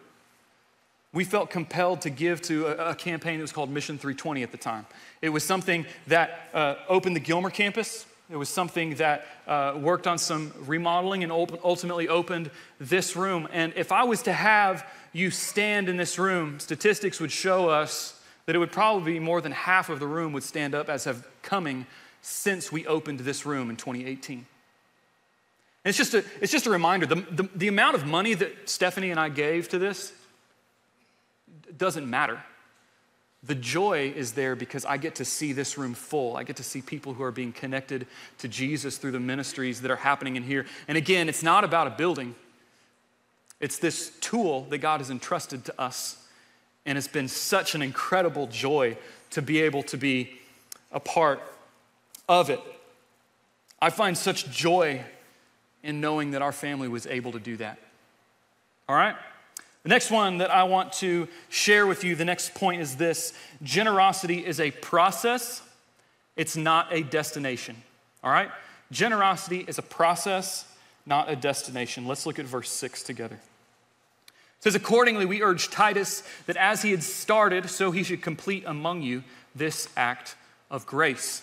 [1.13, 4.53] we felt compelled to give to a, a, campaign that was called Mission 320 at
[4.53, 4.87] the time.
[5.23, 8.07] It was something that uh, opened the Gilmer campus.
[8.31, 13.49] It was something that uh, worked on some remodeling and ultimately opened this room.
[13.53, 18.21] And if I was to have you stand in this room, statistics would show us
[18.45, 21.05] that it would probably be more than half of the room would stand up as
[21.05, 21.87] have coming
[22.21, 24.39] since we opened this room in 2018.
[24.39, 24.47] And
[25.85, 29.11] it's just a, it's just a reminder the, the, the amount of money that Stephanie
[29.11, 30.13] and I gave to this
[31.77, 32.43] doesn't matter.
[33.45, 36.37] The joy is there because I get to see this room full.
[36.37, 38.07] I get to see people who are being connected
[38.39, 40.67] to Jesus through the ministries that are happening in here.
[40.89, 42.35] And again, it's not about a building,
[43.61, 46.25] it's this tool that God has entrusted to us.
[46.87, 48.97] And it's been such an incredible joy
[49.31, 50.39] to be able to be
[50.91, 51.41] a part
[52.29, 52.61] of it.
[53.81, 55.05] I find such joy
[55.83, 57.79] in knowing that our family was able to do that.
[58.89, 59.17] All right?
[59.83, 63.33] The next one that I want to share with you, the next point is this
[63.63, 65.63] generosity is a process,
[66.37, 67.77] it's not a destination.
[68.23, 68.51] All right?
[68.91, 70.65] Generosity is a process,
[71.07, 72.07] not a destination.
[72.07, 73.37] Let's look at verse 6 together.
[73.37, 78.65] It says, Accordingly, we urge Titus that as he had started, so he should complete
[78.67, 79.23] among you
[79.55, 80.37] this act
[80.71, 81.43] of grace.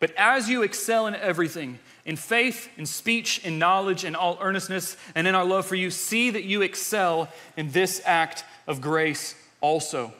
[0.00, 4.96] But as you excel in everything, in faith, in speech, in knowledge, in all earnestness,
[5.14, 9.34] and in our love for you, see that you excel in this act of grace
[9.60, 10.10] also.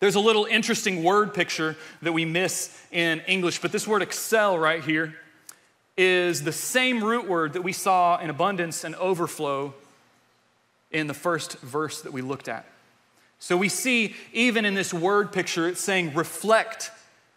[0.00, 4.58] There's a little interesting word picture that we miss in English, but this word excel
[4.58, 5.14] right here
[5.94, 9.74] is the same root word that we saw in abundance and overflow
[10.90, 12.64] in the first verse that we looked at.
[13.38, 16.90] So we see, even in this word picture, it's saying reflect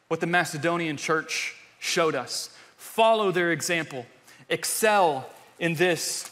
[0.08, 2.49] what the Macedonian church showed us.
[2.98, 4.08] Follow their example,
[4.50, 5.30] excel
[5.60, 6.32] in this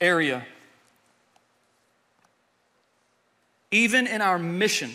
[0.00, 0.46] area.
[3.72, 4.92] Even in our mission,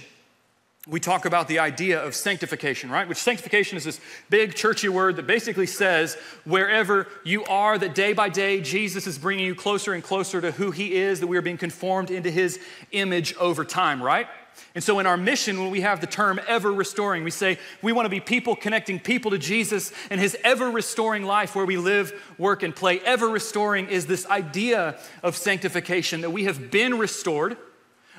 [0.88, 3.06] we talk about the idea of sanctification, right?
[3.06, 8.14] Which sanctification is this big churchy word that basically says wherever you are, that day
[8.14, 11.36] by day Jesus is bringing you closer and closer to who he is, that we
[11.36, 12.62] are being conformed into his
[12.94, 14.28] image over time, right?
[14.76, 17.92] And so, in our mission, when we have the term ever restoring, we say we
[17.92, 21.78] want to be people connecting people to Jesus and his ever restoring life where we
[21.78, 23.00] live, work, and play.
[23.00, 27.58] Ever restoring is this idea of sanctification that we have been restored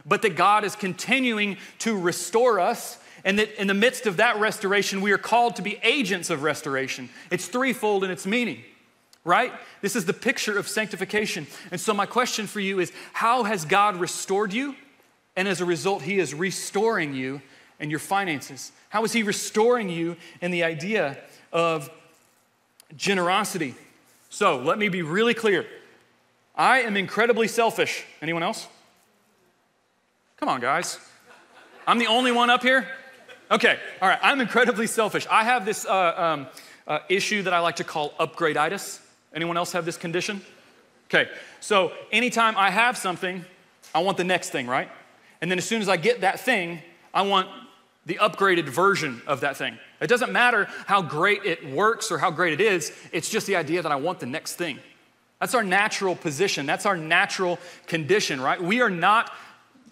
[0.09, 2.99] but that God is continuing to restore us.
[3.25, 6.43] And that in the midst of that restoration, we are called to be agents of
[6.43, 7.11] restoration.
[7.31, 8.63] It's threefold in its meaning,
[9.25, 9.53] right?
[9.83, 11.49] This is the picture of sanctification.
[11.71, 14.77] And so, my question for you is how has God restored you?
[15.39, 17.41] And as a result, He is restoring you
[17.79, 18.73] and your finances.
[18.89, 21.17] How is He restoring you in the idea
[21.53, 21.89] of
[22.97, 23.77] generosity?
[24.31, 25.65] So, let me be really clear.
[26.57, 28.05] I am incredibly selfish.
[28.21, 28.67] Anyone else?
[30.39, 30.99] Come on, guys.
[31.87, 32.89] I'm the only one up here?
[33.49, 34.19] Okay, all right.
[34.21, 35.25] I'm incredibly selfish.
[35.31, 36.47] I have this uh, um,
[36.89, 38.99] uh, issue that I like to call upgradeitis.
[39.33, 40.41] Anyone else have this condition?
[41.09, 43.45] Okay, so anytime I have something,
[43.95, 44.91] I want the next thing, right?
[45.41, 46.83] And then as soon as I get that thing,
[47.15, 47.49] I want
[48.07, 49.79] the upgraded version of that thing.
[50.01, 53.57] It doesn't matter how great it works or how great it is, it's just the
[53.57, 54.79] idea that I want the next thing.
[55.41, 56.67] That's our natural position.
[56.67, 58.61] That's our natural condition, right?
[58.61, 59.33] We are not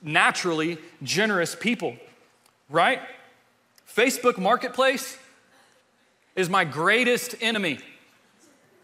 [0.03, 1.97] naturally generous people,
[2.69, 3.01] right?
[3.89, 5.19] Facebook Marketplace
[6.35, 7.79] is my greatest enemy.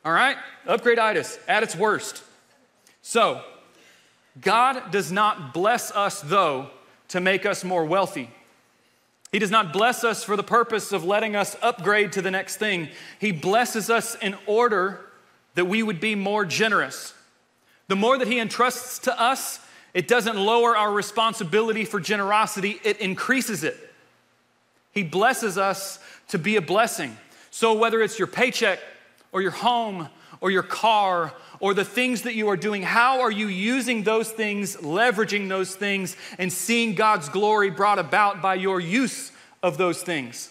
[0.04, 0.36] All right?
[0.66, 2.22] upgrade Upgradeitis at its worst.
[3.02, 3.42] So,
[4.40, 6.70] God does not bless us, though,
[7.08, 8.30] to make us more wealthy.
[9.30, 12.56] He does not bless us for the purpose of letting us upgrade to the next
[12.56, 12.88] thing.
[13.18, 15.00] He blesses us in order
[15.54, 17.14] that we would be more generous.
[17.88, 19.58] The more that He entrusts to us,
[19.94, 23.76] it doesn't lower our responsibility for generosity, it increases it.
[24.92, 27.16] He blesses us to be a blessing.
[27.50, 28.78] So, whether it's your paycheck
[29.32, 30.08] or your home
[30.42, 34.30] or your car or the things that you are doing, how are you using those
[34.30, 40.02] things, leveraging those things, and seeing God's glory brought about by your use of those
[40.02, 40.50] things?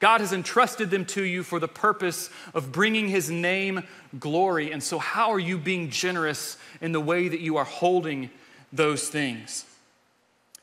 [0.00, 3.84] God has entrusted them to you for the purpose of bringing His name
[4.18, 4.72] glory.
[4.72, 8.30] And so, how are you being generous in the way that you are holding
[8.72, 9.64] those things.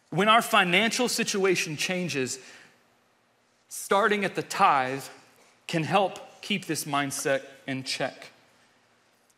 [0.09, 2.39] When our financial situation changes,
[3.69, 5.03] starting at the tithe
[5.67, 8.31] can help keep this mindset in check.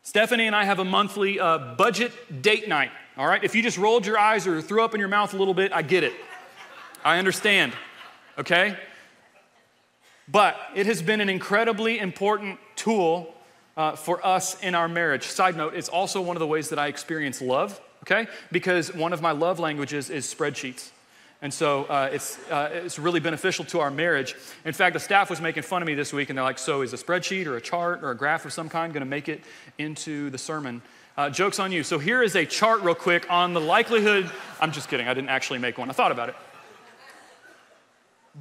[0.06, 2.92] Stephanie and I have a monthly uh, budget date night.
[3.16, 5.36] All right, if you just rolled your eyes or threw up in your mouth a
[5.36, 6.12] little bit, I get it.
[7.04, 7.72] I understand.
[8.38, 8.76] Okay?
[10.28, 13.34] But it has been an incredibly important tool
[13.76, 15.24] uh, for us in our marriage.
[15.24, 18.28] Side note, it's also one of the ways that I experience love okay?
[18.52, 20.90] Because one of my love languages is spreadsheets.
[21.42, 24.34] And so uh, it's, uh, it's really beneficial to our marriage.
[24.64, 26.82] In fact, the staff was making fun of me this week, and they're like, So
[26.82, 29.28] is a spreadsheet or a chart or a graph of some kind going to make
[29.28, 29.42] it
[29.78, 30.82] into the sermon?
[31.16, 31.82] Uh, joke's on you.
[31.82, 34.30] So here is a chart, real quick, on the likelihood.
[34.60, 35.88] I'm just kidding, I didn't actually make one.
[35.88, 36.36] I thought about it.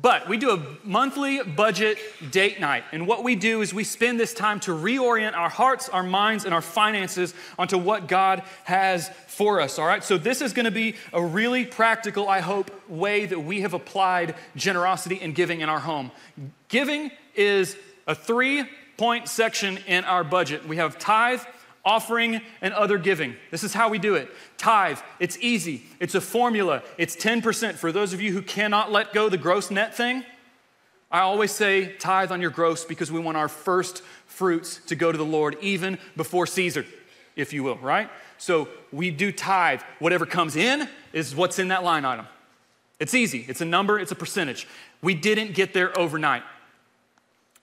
[0.01, 1.97] But we do a monthly budget
[2.29, 2.83] date night.
[2.91, 6.43] And what we do is we spend this time to reorient our hearts, our minds,
[6.43, 9.79] and our finances onto what God has for us.
[9.79, 10.03] All right?
[10.03, 13.73] So, this is going to be a really practical, I hope, way that we have
[13.73, 16.11] applied generosity and giving in our home.
[16.67, 18.65] Giving is a three
[18.97, 20.67] point section in our budget.
[20.67, 21.41] We have tithe,
[21.85, 23.35] offering, and other giving.
[23.51, 24.29] This is how we do it.
[24.57, 27.75] Tithe, it's easy, it's a formula, it's 10%.
[27.75, 30.25] For those of you who cannot let go the gross net thing,
[31.11, 35.11] I always say tithe on your gross because we want our first fruits to go
[35.11, 36.85] to the Lord even before Caesar,
[37.35, 38.09] if you will, right?
[38.39, 39.81] So we do tithe.
[39.99, 42.25] Whatever comes in is what's in that line item.
[42.99, 44.67] It's easy, it's a number, it's a percentage.
[45.03, 46.43] We didn't get there overnight.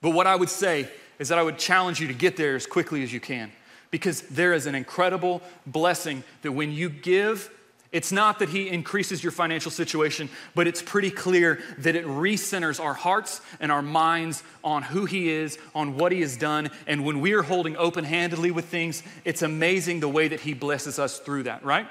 [0.01, 2.67] But what I would say is that I would challenge you to get there as
[2.67, 3.51] quickly as you can
[3.93, 7.49] because there is an incredible blessing that when you give,
[7.93, 12.83] it's not that He increases your financial situation, but it's pretty clear that it recenters
[12.83, 16.71] our hearts and our minds on who He is, on what He has done.
[16.87, 20.55] And when we are holding open handedly with things, it's amazing the way that He
[20.55, 21.87] blesses us through that, right?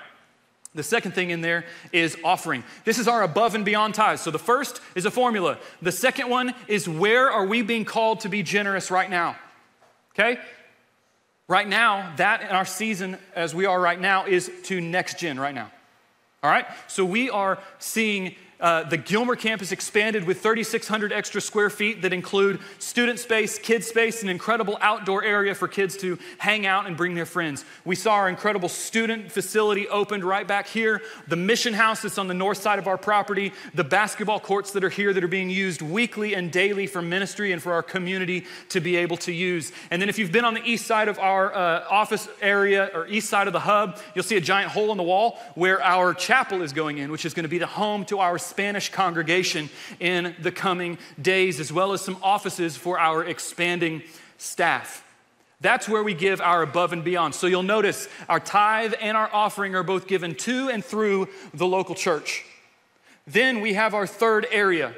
[0.73, 2.63] The second thing in there is offering.
[2.83, 4.21] This is our above and beyond tithes.
[4.21, 5.59] So the first is a formula.
[5.83, 9.35] The second one is where are we being called to be generous right now?
[10.15, 10.39] Okay?
[11.51, 15.37] Right now, that in our season as we are right now is to next gen
[15.37, 15.69] right now.
[16.41, 16.65] All right?
[16.87, 22.13] So we are seeing uh, the Gilmer campus expanded with 3,600 extra square feet that
[22.13, 26.95] include student space, kid space, an incredible outdoor area for kids to hang out and
[26.95, 27.65] bring their friends.
[27.85, 32.27] We saw our incredible student facility opened right back here, the mission house that's on
[32.27, 35.49] the north side of our property, the basketball courts that are here that are being
[35.49, 39.71] used weekly and daily for ministry and for our community to be able to use.
[39.89, 43.07] And then if you've been on the east side of our uh, office area or
[43.07, 46.13] east side of the hub, you'll see a giant hole in the wall where our
[46.13, 49.69] chapel is going in, which is going to be the home to our Spanish congregation
[49.99, 54.03] in the coming days, as well as some offices for our expanding
[54.37, 55.03] staff.
[55.61, 57.33] That's where we give our above and beyond.
[57.33, 61.67] So you'll notice our tithe and our offering are both given to and through the
[61.67, 62.43] local church.
[63.25, 64.93] Then we have our third area,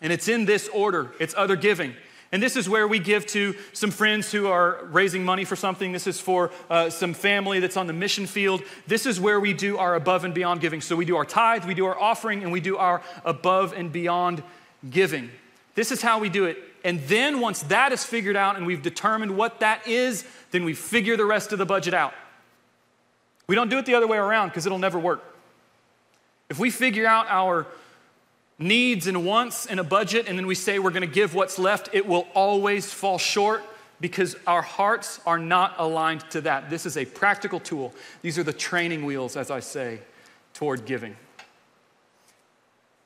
[0.00, 1.94] and it's in this order it's other giving.
[2.30, 5.92] And this is where we give to some friends who are raising money for something.
[5.92, 8.62] This is for uh, some family that's on the mission field.
[8.86, 10.82] This is where we do our above and beyond giving.
[10.82, 13.90] So we do our tithe, we do our offering, and we do our above and
[13.90, 14.42] beyond
[14.90, 15.30] giving.
[15.74, 16.58] This is how we do it.
[16.84, 20.74] And then once that is figured out and we've determined what that is, then we
[20.74, 22.12] figure the rest of the budget out.
[23.46, 25.24] We don't do it the other way around because it'll never work.
[26.50, 27.66] If we figure out our
[28.58, 31.58] needs and wants in a budget, and then we say we're going to give what's
[31.58, 33.62] left, it will always fall short
[34.00, 36.70] because our hearts are not aligned to that.
[36.70, 37.92] This is a practical tool.
[38.22, 40.00] These are the training wheels, as I say,
[40.54, 41.16] toward giving.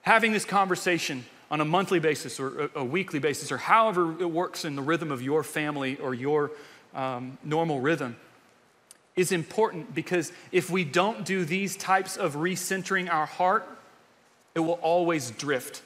[0.02, 4.64] Having this conversation on a monthly basis or a, weekly basis, or however it works
[4.64, 6.50] in the rhythm of your family or your
[6.94, 8.16] um, normal rhythm,
[9.14, 13.68] is important because if we don't do these types of recentering our heart,
[14.54, 15.82] it will always drift.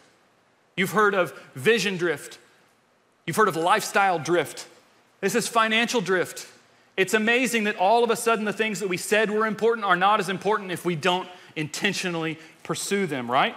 [0.77, 2.39] You've heard of vision drift,
[3.27, 4.67] you've heard of lifestyle drift.
[5.21, 6.47] This is financial drift.
[6.97, 9.97] It's amazing that all of a sudden the things that we said were important are
[9.97, 13.55] not as important if we don't intentionally pursue them, right?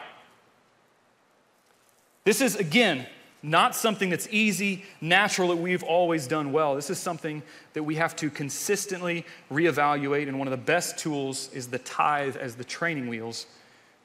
[2.26, 3.06] This is, again,
[3.42, 6.76] not something that's easy, natural, that we've always done well.
[6.76, 7.42] This is something
[7.74, 12.36] that we have to consistently reevaluate, and one of the best tools is the tithe
[12.36, 13.46] as the training wheels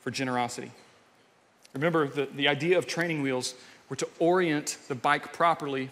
[0.00, 0.70] for generosity.
[1.74, 3.54] Remember, the, the idea of training wheels
[3.88, 5.90] were to orient the bike properly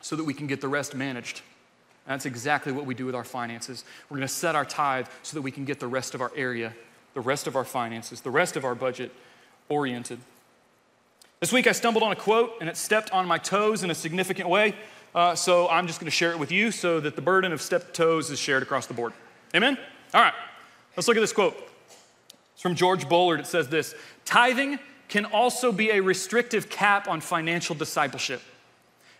[0.00, 1.40] so that we can get the rest managed.
[2.06, 3.84] And that's exactly what we do with our finances.
[4.08, 6.30] We're going to set our tithe so that we can get the rest of our
[6.36, 6.72] area,
[7.14, 9.10] the rest of our finances, the rest of our budget
[9.68, 10.20] oriented.
[11.40, 13.94] This week I stumbled on a quote and it stepped on my toes in a
[13.94, 14.74] significant way.
[15.14, 17.60] Uh, so I'm just going to share it with you so that the burden of
[17.60, 19.12] stepped toes is shared across the board.
[19.54, 19.78] Amen?
[20.14, 20.34] All right,
[20.96, 21.56] let's look at this quote.
[22.52, 23.40] It's from George Bullard.
[23.40, 28.42] It says this Tithing can also be a restrictive cap on financial discipleship.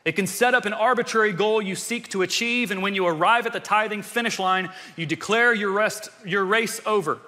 [0.05, 3.47] It can set up an arbitrary goal you seek to achieve, and when you arrive
[3.47, 7.19] at the tithing finish line, you declare your, rest, your race over.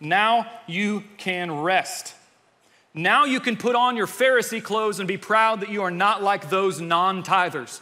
[0.00, 2.14] Now you can rest.
[2.92, 6.22] Now you can put on your Pharisee clothes and be proud that you are not
[6.22, 7.80] like those non tithers.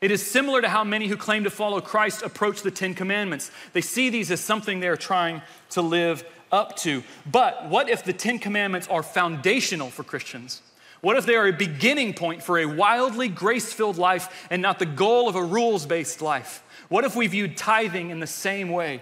[0.00, 3.50] It is similar to how many who claim to follow Christ approach the Ten Commandments.
[3.74, 7.02] They see these as something they're trying to live up to.
[7.30, 10.62] But what if the Ten Commandments are foundational for Christians?
[11.00, 14.78] What if they are a beginning point for a wildly grace filled life and not
[14.78, 16.62] the goal of a rules based life?
[16.88, 19.00] What if we viewed tithing in the same way?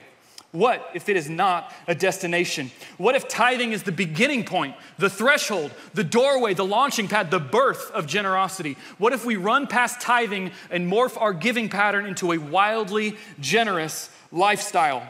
[0.53, 2.71] What if it is not a destination?
[2.97, 7.39] What if tithing is the beginning point, the threshold, the doorway, the launching pad, the
[7.39, 8.79] birth of generosity?
[8.97, 14.09] What if we run past tithing and morph our giving pattern into a wildly generous
[14.33, 15.07] lifestyle?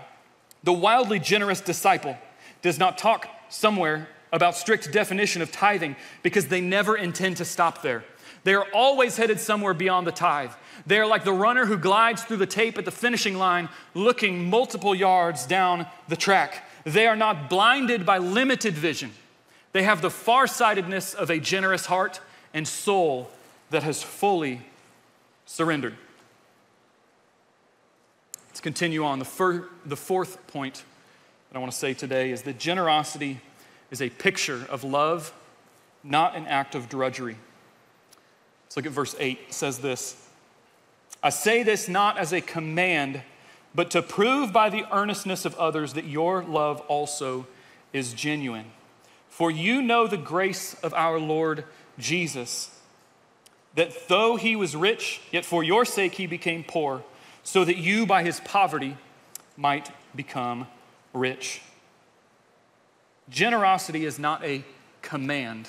[0.65, 2.17] The wildly generous disciple
[2.63, 7.83] does not talk somewhere about strict definition of tithing because they never intend to stop
[7.83, 8.05] there.
[8.45, 10.53] They are always headed somewhere beyond the tithe.
[10.87, 14.49] They are like the runner who glides through the tape at the finishing line, looking
[14.49, 16.65] multiple yards down the track.
[16.85, 19.13] They are not blinded by limited vision.
[19.73, 22.21] They have the farsightedness of a generous heart
[22.55, 23.31] and soul
[23.71, 24.63] that has fully
[25.45, 25.97] surrendered.
[28.49, 29.19] Let's continue on.
[29.19, 30.85] The, fir- the fourth point
[31.51, 33.41] that I want to say today is that generosity
[33.91, 35.33] is a picture of love,
[36.05, 37.37] not an act of drudgery.
[38.67, 39.39] Let's look at verse 8.
[39.49, 40.17] It says this
[41.23, 43.23] I say this not as a command,
[43.75, 47.47] but to prove by the earnestness of others that your love also
[47.93, 48.67] is genuine.
[49.31, 51.65] For you know the grace of our Lord
[51.99, 52.71] Jesus,
[53.75, 57.03] that though he was rich, yet for your sake he became poor,
[57.43, 58.97] so that you by his poverty
[59.57, 60.67] might become
[61.13, 61.63] rich.
[63.29, 64.65] Generosity is not a
[65.03, 65.69] command,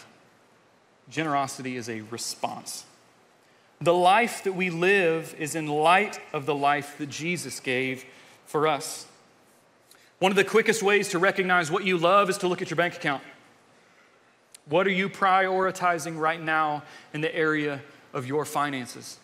[1.09, 2.85] generosity is a response.
[3.81, 8.05] The life that we live is in light of the life that Jesus gave
[8.45, 9.05] for us.
[10.19, 12.75] One of the quickest ways to recognize what you love is to look at your
[12.75, 13.23] bank account.
[14.65, 16.83] What are you prioritizing right now
[17.13, 17.81] in the area
[18.13, 19.17] of your finances?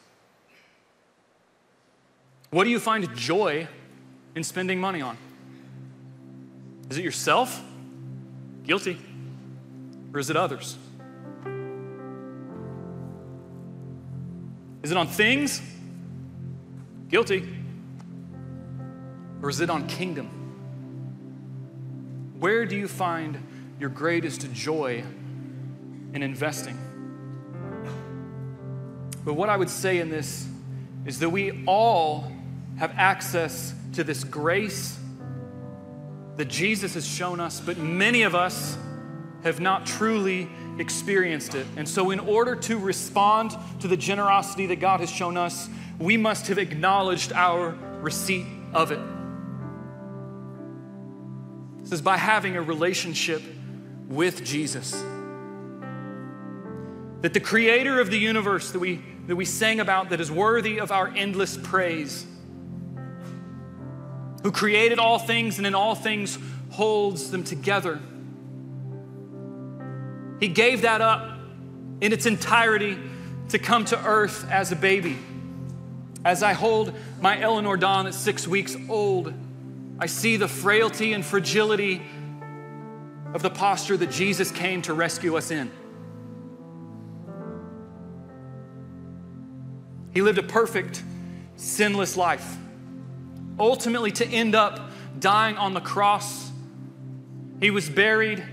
[2.50, 3.68] What do you find joy
[4.36, 5.18] in spending money on?
[6.90, 7.64] Is it yourself?
[8.64, 9.00] Guilty.
[10.14, 10.78] Or is it others?
[14.84, 15.62] Is it on things?
[17.10, 17.48] Guilty.
[19.42, 20.30] Or is it on kingdom?
[22.40, 23.42] Where do you find
[23.80, 25.04] your greatest joy
[26.14, 26.78] in investing?
[29.24, 30.48] But what I would say in this
[31.06, 32.32] is that we all
[32.78, 35.00] have access to this grace
[36.38, 38.78] that Jesus has shown us, but many of us
[39.44, 41.66] have not truly experienced it.
[41.78, 45.70] And so, in order to respond to the generosity that God has shown us,
[46.00, 47.70] we must have acknowledged our
[48.02, 49.00] receipt of it.
[51.84, 53.42] This is by having a relationship
[54.08, 54.92] with Jesus.
[57.22, 60.80] That the creator of the universe that we, that we sang about, that is worthy
[60.80, 62.26] of our endless praise,
[64.46, 66.38] who created all things and in all things
[66.70, 68.00] holds them together
[70.40, 71.38] he gave that up
[72.02, 72.98] in its entirety
[73.50, 75.18] to come to earth as a baby.
[76.24, 79.34] As I hold my Eleanor Dawn at six weeks old,
[80.00, 82.02] I see the frailty and fragility
[83.34, 85.72] of the posture that Jesus came to rescue us in.
[90.14, 91.04] He lived a perfect,
[91.56, 92.58] sinless life,
[93.60, 96.52] ultimately to end up dying on the cross.
[97.60, 98.44] He was buried,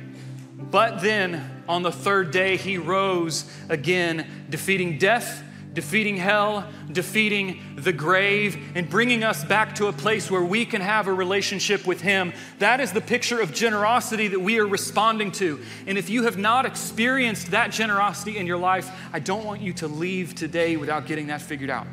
[0.58, 5.42] but then on the third day, he rose again, defeating death,
[5.72, 10.80] defeating hell, defeating the grave, and bringing us back to a place where we can
[10.80, 12.32] have a relationship with him.
[12.58, 15.60] That is the picture of generosity that we are responding to.
[15.86, 19.72] And if you have not experienced that generosity in your life, I don't want you
[19.74, 21.86] to leave today without getting that figured out.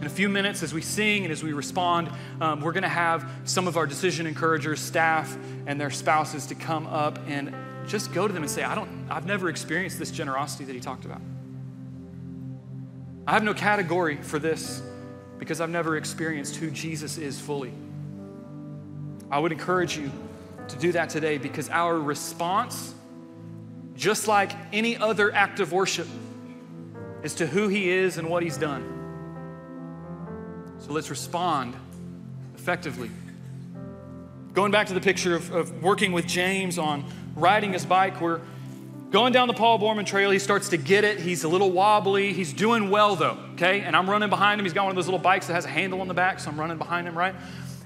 [0.00, 2.08] In a few minutes, as we sing and as we respond,
[2.40, 5.36] um, we're going to have some of our decision encouragers, staff,
[5.66, 7.52] and their spouses to come up and
[7.88, 10.80] just go to them and say, I don't, I've never experienced this generosity that he
[10.80, 11.20] talked about.
[13.26, 14.80] I have no category for this
[15.38, 17.72] because I've never experienced who Jesus is fully.
[19.30, 20.12] I would encourage you
[20.68, 22.94] to do that today because our response,
[23.96, 26.06] just like any other act of worship,
[27.24, 28.97] is to who he is and what he's done.
[30.80, 31.74] So let's respond
[32.56, 33.10] effectively.
[34.52, 37.04] Going back to the picture of, of working with James on
[37.38, 38.20] riding his bike.
[38.20, 38.40] We're
[39.10, 40.30] going down the Paul Boorman Trail.
[40.30, 41.20] He starts to get it.
[41.20, 42.32] He's a little wobbly.
[42.32, 43.80] He's doing well, though, okay?
[43.80, 44.64] And I'm running behind him.
[44.64, 46.50] He's got one of those little bikes that has a handle on the back, so
[46.50, 47.34] I'm running behind him, right?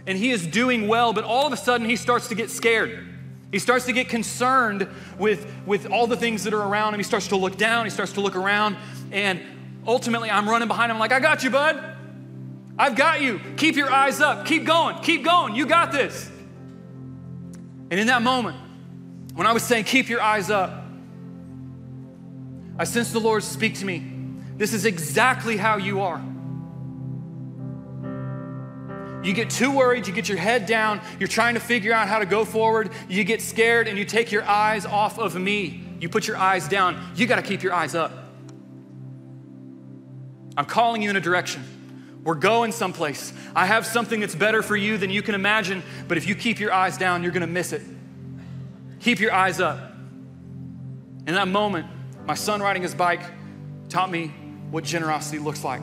[0.06, 3.08] And he is doing well, but all of a sudden he starts to get scared.
[3.52, 4.88] He starts to get concerned
[5.18, 7.00] with, with all the things that are around him.
[7.00, 8.76] He starts to look down, he starts to look around,
[9.12, 9.40] and
[9.86, 11.91] ultimately I'm running behind him, I'm like, I got you, bud.
[12.82, 13.40] I've got you.
[13.56, 14.44] Keep your eyes up.
[14.44, 14.98] Keep going.
[15.02, 15.54] Keep going.
[15.54, 16.28] You got this.
[17.92, 18.56] And in that moment,
[19.34, 20.82] when I was saying, keep your eyes up,
[22.76, 24.04] I sensed the Lord speak to me.
[24.56, 26.20] This is exactly how you are.
[29.24, 32.18] You get too worried, you get your head down, you're trying to figure out how
[32.18, 35.84] to go forward, you get scared, and you take your eyes off of me.
[36.00, 37.12] You put your eyes down.
[37.14, 38.10] You got to keep your eyes up.
[40.56, 41.64] I'm calling you in a direction.
[42.24, 43.32] We're going someplace.
[43.54, 46.60] I have something that's better for you than you can imagine, but if you keep
[46.60, 47.82] your eyes down, you're to miss it.
[49.00, 49.78] Keep your eyes up.
[51.26, 51.86] In that moment,
[52.24, 53.22] my son riding his bike
[53.88, 54.28] taught me
[54.70, 55.82] what generosity looks like.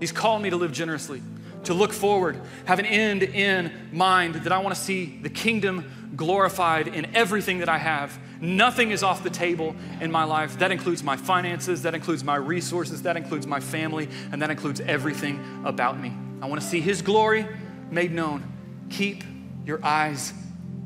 [0.00, 1.22] He's called me to live generously,
[1.64, 6.12] to look forward, have an end in mind that I want to see the kingdom
[6.16, 8.18] glorified in everything that I have.
[8.40, 10.58] Nothing is off the table in my life.
[10.58, 14.80] That includes my finances, that includes my resources, that includes my family, and that includes
[14.80, 16.12] everything about me.
[16.40, 17.46] I want to see His glory
[17.90, 18.44] made known.
[18.90, 19.24] Keep
[19.64, 20.32] your eyes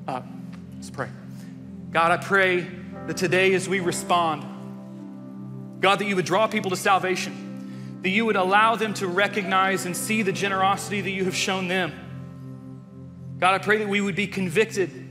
[0.08, 0.24] up.
[0.74, 1.08] Let's pray.
[1.90, 2.66] God, I pray
[3.06, 4.44] that today as we respond,
[5.80, 9.84] God, that you would draw people to salvation, that you would allow them to recognize
[9.84, 11.92] and see the generosity that you have shown them.
[13.38, 15.01] God, I pray that we would be convicted.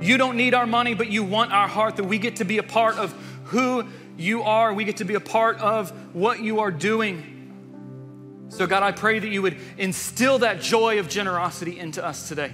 [0.00, 2.58] You don't need our money, but you want our heart, that we get to be
[2.58, 3.12] a part of
[3.44, 3.84] who
[4.16, 4.72] you are.
[4.72, 7.32] We get to be a part of what you are doing.
[8.48, 12.52] So, God, I pray that you would instill that joy of generosity into us today.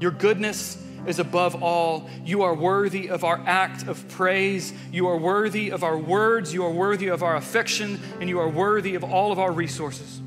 [0.00, 2.08] Your goodness is above all.
[2.24, 4.72] You are worthy of our act of praise.
[4.92, 6.52] You are worthy of our words.
[6.52, 8.00] You are worthy of our affection.
[8.20, 10.20] And you are worthy of all of our resources.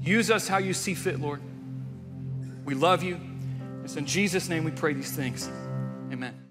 [0.00, 1.40] Use us how you see fit, Lord.
[2.64, 3.20] We love you.
[3.84, 5.48] It's in Jesus' name we pray these things.
[6.12, 6.41] Amen.